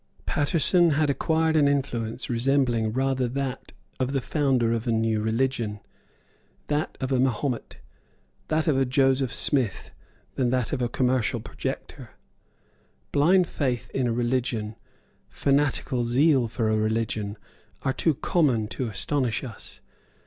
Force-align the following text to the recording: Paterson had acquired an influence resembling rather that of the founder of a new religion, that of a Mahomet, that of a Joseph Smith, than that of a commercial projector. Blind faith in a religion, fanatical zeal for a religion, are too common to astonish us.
Paterson 0.25 0.93
had 0.97 1.11
acquired 1.11 1.55
an 1.55 1.67
influence 1.67 2.27
resembling 2.27 2.91
rather 2.91 3.27
that 3.27 3.71
of 3.99 4.13
the 4.13 4.19
founder 4.19 4.73
of 4.73 4.87
a 4.87 4.91
new 4.91 5.21
religion, 5.21 5.79
that 6.69 6.97
of 6.99 7.11
a 7.11 7.19
Mahomet, 7.19 7.77
that 8.47 8.67
of 8.67 8.75
a 8.75 8.83
Joseph 8.83 9.31
Smith, 9.31 9.91
than 10.33 10.49
that 10.49 10.73
of 10.73 10.81
a 10.81 10.89
commercial 10.89 11.39
projector. 11.39 12.15
Blind 13.11 13.45
faith 13.47 13.91
in 13.91 14.07
a 14.07 14.11
religion, 14.11 14.75
fanatical 15.29 16.03
zeal 16.03 16.47
for 16.47 16.69
a 16.71 16.77
religion, 16.77 17.37
are 17.83 17.93
too 17.93 18.15
common 18.15 18.67
to 18.69 18.87
astonish 18.87 19.43
us. 19.43 19.81